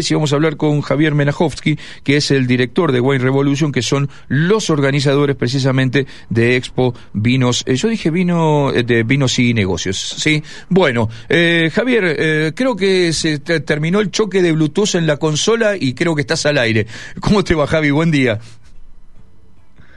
[0.00, 3.82] Y vamos a hablar con Javier Menajovsky, que es el director de Wine Revolution, que
[3.82, 7.64] son los organizadores precisamente de Expo Vinos.
[7.66, 10.40] Eh, yo dije vino eh, de vinos y negocios, ¿sí?
[10.68, 15.16] Bueno, eh, Javier, eh, creo que se te- terminó el choque de Bluetooth en la
[15.16, 16.86] consola y creo que estás al aire.
[17.18, 17.90] ¿Cómo te va, Javi?
[17.90, 18.38] Buen día.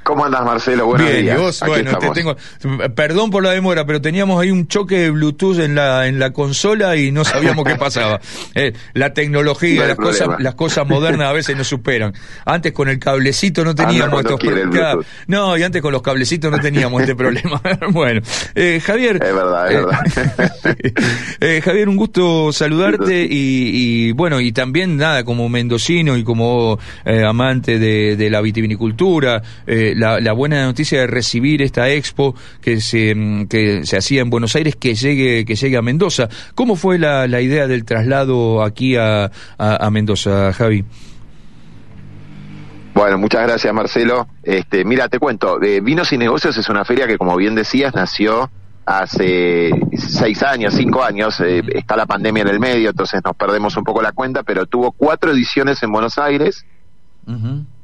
[0.04, 0.88] ¿Cómo andas, Marcelo?
[0.88, 1.38] Buenos Bien, días.
[1.38, 2.36] vos, Aquí bueno, te tengo,
[2.96, 6.34] perdón por la demora, pero teníamos ahí un choque de Bluetooth en la en la
[6.34, 8.20] consola y no sabíamos qué pasaba.
[8.54, 12.14] Eh, la tecnología, No las cosas, las cosas modernas a veces nos superan.
[12.46, 14.98] Antes con el cablecito no teníamos estos problemas.
[15.28, 17.62] No, y antes con los cablecitos no teníamos este problema.
[17.92, 18.22] bueno,
[18.56, 19.18] eh, Javier.
[19.24, 20.78] Es verdad, es eh, verdad.
[21.40, 23.28] eh, Javier, un gusto saludarte y,
[24.08, 26.78] y, bueno, y también nada, como mendocino y como
[27.26, 32.82] amante de, de la vitivinicultura, eh, la, la buena noticia de recibir esta expo que
[32.82, 36.30] se, mm, que se hacía en Buenos Aires, que llegue, que llegue a Mendoza.
[36.56, 40.86] ¿Cómo fue la, la idea del traslado aquí a, a, a Mendoza, Javi?
[42.94, 44.28] Bueno, muchas gracias, Marcelo.
[44.44, 47.96] Este, mira, te cuento, eh, Vinos y Negocios es una feria que, como bien decías,
[47.96, 48.50] nació
[48.86, 51.40] hace seis años, cinco años.
[51.40, 54.66] eh, está la pandemia en el medio, entonces nos perdemos un poco la cuenta, pero
[54.66, 56.66] tuvo cuatro ediciones en Buenos Aires.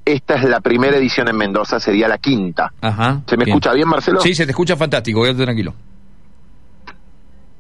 [0.08, 2.72] Esta es la primera edición en Mendoza, sería la quinta.
[2.80, 3.24] Ajá.
[3.28, 4.22] ¿Se me escucha bien, Marcelo?
[4.22, 5.74] Sí, se te escucha fantástico, quédate tranquilo.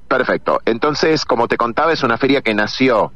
[0.07, 0.61] Perfecto.
[0.63, 3.11] Entonces, como te contaba, es una feria que nació,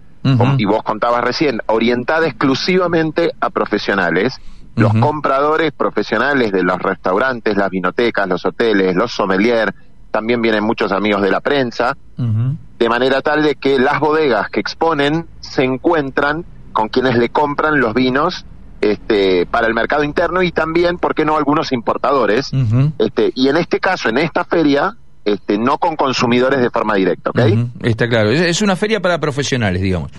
[0.58, 4.36] y vos contabas recién, orientada exclusivamente a profesionales.
[4.76, 9.74] Los compradores profesionales de los restaurantes, las vinotecas, los hoteles, los sommelier,
[10.12, 14.60] también vienen muchos amigos de la prensa, de manera tal de que las bodegas que
[14.60, 16.44] exponen se encuentran
[16.74, 18.46] con quienes le compran los vinos
[18.82, 22.52] este, para el mercado interno y también, ¿por qué no?, algunos importadores.
[22.98, 27.30] Este, y en este caso, en esta feria, este, no con consumidores de forma directa,
[27.30, 27.40] ¿ok?
[27.84, 28.32] Está claro.
[28.32, 30.12] Es, es una feria para profesionales, digamos.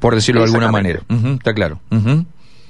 [0.00, 1.00] Por decirlo de alguna manera.
[1.08, 1.80] Está claro.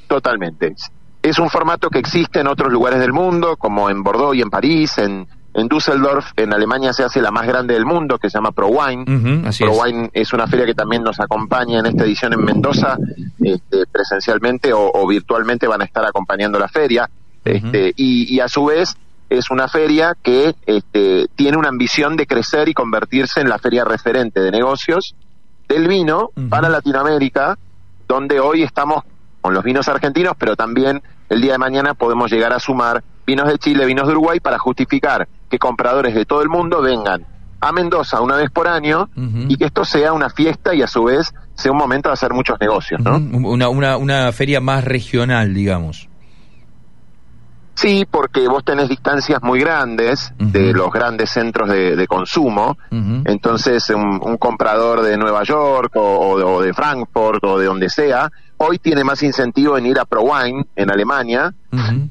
[0.08, 0.74] Totalmente.
[1.22, 4.50] Es un formato que existe en otros lugares del mundo, como en Bordeaux y en
[4.50, 5.28] París, en,
[5.60, 9.46] en Düsseldorf, en Alemania se hace la más grande del mundo, que se llama ProWine.
[9.46, 9.70] así es.
[9.70, 12.96] ProWine es una feria que también nos acompaña en esta edición en Mendoza,
[13.40, 17.08] este, presencialmente o, o virtualmente van a estar acompañando la feria.
[17.44, 18.96] Este, y, y a su vez
[19.30, 23.84] es una feria que este, tiene una ambición de crecer y convertirse en la feria
[23.84, 25.14] referente de negocios
[25.68, 27.58] del vino para Latinoamérica,
[28.06, 29.04] donde hoy estamos
[29.40, 33.46] con los vinos argentinos, pero también el día de mañana podemos llegar a sumar vinos
[33.46, 37.26] de Chile, vinos de Uruguay, para justificar que compradores de todo el mundo vengan
[37.60, 39.10] a Mendoza una vez por año
[39.48, 42.32] y que esto sea una fiesta y a su vez sea un momento de hacer
[42.32, 43.16] muchos negocios, ¿no?
[43.16, 46.08] Una, una, una feria más regional, digamos.
[47.74, 53.90] Sí, porque vos tenés distancias muy grandes de los grandes centros de, de consumo, entonces
[53.90, 57.90] un, un comprador de Nueva York o, o de, o de Frankfurt o de donde
[57.90, 61.52] sea, hoy tiene más incentivo en ir a ProWine en Alemania,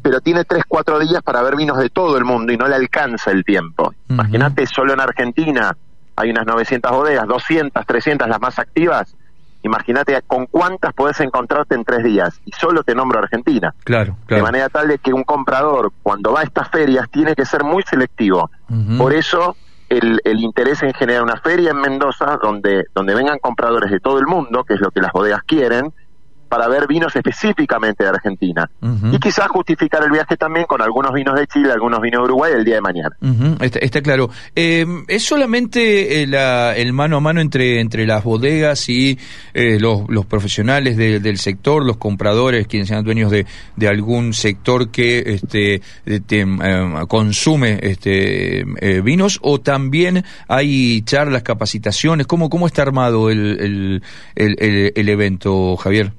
[0.02, 2.76] pero tiene tres, cuatro días para ver vinos de todo el mundo y no le
[2.76, 3.94] alcanza el tiempo.
[4.10, 5.76] Imagínate, solo en Argentina
[6.16, 9.16] hay unas 900 bodegas, 200, 300 las más activas.
[9.64, 12.40] Imagínate con cuántas podés encontrarte en tres días.
[12.46, 13.74] Y solo te nombro Argentina.
[13.84, 17.46] Claro, De manera tal de que un comprador, cuando va a estas ferias, tiene que
[17.46, 18.50] ser muy selectivo.
[18.98, 19.56] Por eso
[19.90, 24.20] el, el interés en generar una feria en Mendoza donde, donde vengan compradores de todo
[24.20, 25.94] el mundo, que es lo que las bodegas quieren,
[26.48, 28.70] para ver vinos específicamente de Argentina.
[29.14, 32.54] Y quizás justificar el viaje también con algunos vinos de Chile, algunos vinos de Uruguay
[32.56, 33.10] el día de mañana.
[33.62, 34.30] Está, está claro.
[34.56, 39.18] Eh, ¿Es solamente eh, la- el mano a mano entre, entre las bodegas y
[39.54, 44.34] eh, los, los profesionales de- del sector, los compradores, quienes sean dueños de, de algún
[44.34, 46.46] sector que este, eh,
[47.08, 49.40] consume este, eh, vinos?
[49.42, 52.28] ¿O también hay charlas, capacitaciones?
[52.28, 54.04] ¿Cómo, cómo está armado el, el,
[54.36, 56.14] el- el- el evento, Javier?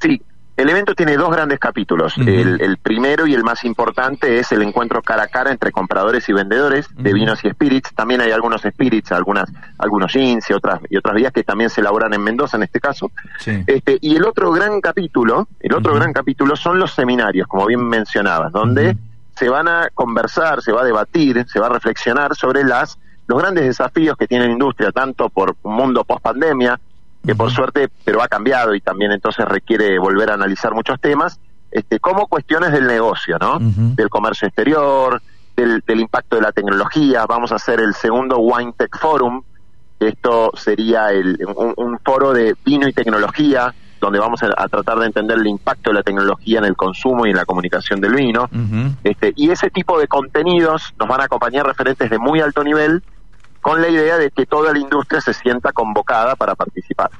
[0.00, 0.20] Sí,
[0.58, 2.18] el evento tiene dos grandes capítulos.
[2.18, 6.28] El, el primero y el más importante es el encuentro cara a cara entre compradores
[6.28, 7.94] y vendedores de vinos y spirits.
[7.94, 9.48] También hay algunos spirits, algunas,
[9.78, 12.80] algunos jeans y otras, y otras vías que también se elaboran en Mendoza en este
[12.80, 13.12] caso.
[13.38, 13.62] Sí.
[13.68, 17.88] Este, y el otro gran capítulo, el otro gran capítulo son los seminarios, como bien
[17.88, 18.96] mencionabas, donde
[19.36, 22.98] se van a conversar, se va a debatir, se va a reflexionar sobre las
[23.28, 26.80] los grandes desafíos que tiene la industria, tanto por un mundo post pandemia,
[27.24, 31.38] que por suerte, pero ha cambiado y también entonces requiere volver a analizar muchos temas,
[31.70, 33.58] este, como cuestiones del negocio, ¿no?
[33.96, 35.20] Del comercio exterior,
[35.56, 37.26] del, del impacto de la tecnología.
[37.26, 39.42] Vamos a hacer el segundo Wine Tech Forum,
[40.00, 44.98] esto sería el- un, un foro de vino y tecnología, donde vamos a, a tratar
[45.00, 48.14] de entender el impacto de la tecnología en el consumo y en la comunicación del
[48.14, 48.48] vino.
[49.02, 53.02] Este, y ese tipo de contenidos nos van a acompañar referentes de muy alto nivel
[53.60, 57.10] con la idea de que toda la industria se sienta convocada para participar.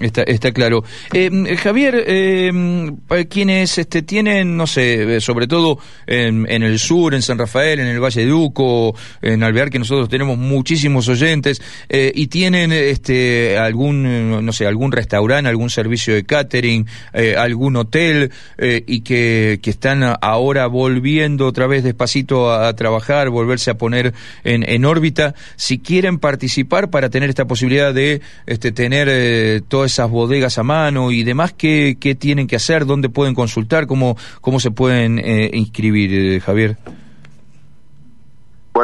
[0.00, 0.84] Está, está claro.
[1.12, 2.52] Eh, Javier, eh,
[3.28, 7.80] quienes este, tienen, no sé, eh, sobre todo en, en, el sur, en San Rafael,
[7.80, 12.72] en el Valle de Duco, en Alvear, que nosotros tenemos muchísimos oyentes, eh, y tienen
[12.72, 19.60] este, algún, no sé, algún restaurante, algún servicio de catering, eh, algún hotel, y que,
[19.62, 24.14] que están ahora volviendo otra vez despacito a, a trabajar, volverse a poner
[24.44, 29.08] en, en órbita, si quieren participar para tener esta posibilidad de este, tener
[29.68, 32.86] todas esas bodegas a mano y demás, ¿qué, qué tienen que hacer?
[32.86, 33.86] ¿Dónde pueden consultar?
[33.86, 36.76] ¿Cómo, cómo se pueden eh, inscribir, eh, Javier?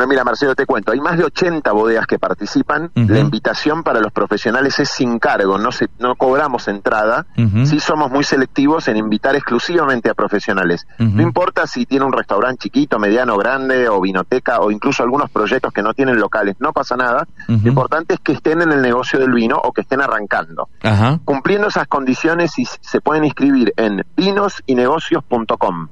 [0.03, 2.91] Bueno, mira, Marcelo, te cuento, hay más de 80 bodegas que participan.
[2.97, 7.25] La invitación para los profesionales es sin cargo, no se, no cobramos entrada.
[7.67, 10.89] Sí somos muy selectivos en invitar exclusivamente a profesionales.
[10.99, 15.73] No importa si tiene un restaurante chiquito, mediano, grande, o vinoteca, o incluso algunos proyectos
[15.73, 17.29] que no tienen locales, no pasa nada.
[17.47, 20.69] Lo importante es que estén en el negocio del vino o que estén arrancando.
[21.25, 22.51] Cumpliendo esas condiciones,
[22.81, 25.89] se pueden inscribir en vinosinegocios.com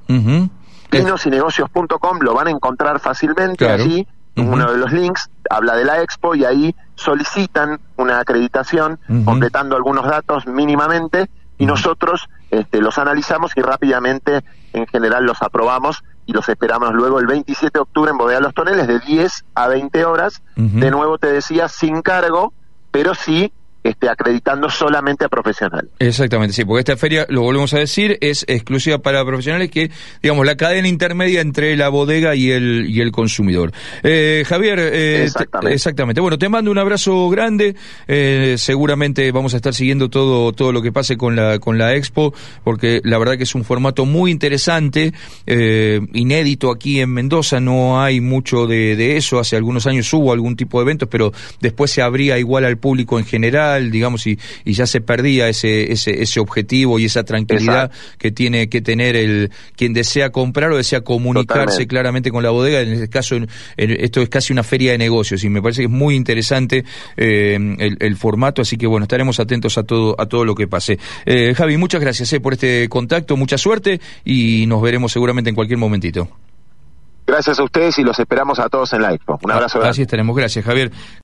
[0.91, 4.07] pinosinegocios.com lo van a encontrar fácilmente allí.
[4.35, 10.05] Uno de los links habla de la expo y ahí solicitan una acreditación completando algunos
[10.05, 14.43] datos mínimamente y nosotros este, los analizamos y rápidamente
[14.73, 18.53] en general los aprobamos y los esperamos luego el 27 de octubre en Bodega Los
[18.53, 20.41] Toneles de 10 a 20 horas.
[20.55, 22.53] De nuevo te decía, sin cargo,
[22.91, 23.51] pero sí
[23.83, 25.89] esté acreditando solamente a profesionales.
[25.99, 29.91] Exactamente, sí, porque esta feria, lo volvemos a decir, es exclusiva para profesionales que,
[30.21, 33.71] digamos, la cadena intermedia entre la bodega y el, y el consumidor.
[34.03, 35.29] Eh, Javier, eh,
[35.69, 36.21] exactamente.
[36.21, 37.75] Bueno, te mando un abrazo grande,
[38.07, 41.95] eh, seguramente vamos a estar siguiendo todo, todo lo que pase con la, con la
[41.95, 42.33] expo,
[42.63, 45.13] porque la verdad que es un formato muy interesante,
[45.47, 50.33] eh, inédito aquí en Mendoza, no hay mucho de, de eso, hace algunos años hubo
[50.33, 54.37] algún tipo de eventos, pero después se abría igual al público en general, digamos, y,
[54.65, 59.15] y ya se perdía ese, ese, ese objetivo y esa tranquilidad que tiene que tener
[59.15, 62.81] el quien desea comprar o desea comunicarse claramente con la bodega.
[62.81, 63.35] En este caso,
[63.77, 66.83] esto es casi una feria de negocios y me parece que es muy interesante
[67.17, 70.99] eh, el, formato, así que bueno, estaremos atentos a todo, a todo lo que pase.
[71.25, 75.55] Eh, Javi, muchas gracias eh, por este contacto, mucha suerte y nos veremos seguramente en
[75.55, 76.27] cualquier momentito.
[77.31, 79.39] Gracias a ustedes y los esperamos a todos en la expo.
[79.41, 79.81] Un abrazo.
[79.81, 80.35] Así estaremos.
[80.35, 80.91] Gracias, Javier.